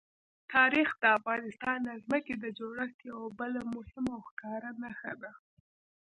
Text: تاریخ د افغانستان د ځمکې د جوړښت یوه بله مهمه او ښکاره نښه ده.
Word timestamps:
تاریخ 0.53 0.89
د 1.01 1.03
افغانستان 1.19 1.77
د 1.87 1.89
ځمکې 2.03 2.33
د 2.43 2.45
جوړښت 2.57 2.97
یوه 3.09 3.27
بله 3.39 3.59
مهمه 3.75 4.11
او 4.17 4.21
ښکاره 4.29 4.69
نښه 4.81 5.13
ده. 5.21 5.31